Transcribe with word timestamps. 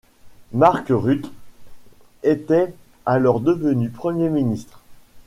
Mark 0.53 0.87
Rutte 0.89 1.31
était 2.23 2.73
alors 3.05 3.39
devenu 3.39 3.91
Premier 3.91 4.29
ministre. 4.29 4.81